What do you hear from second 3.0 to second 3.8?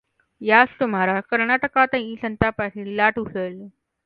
उसळली.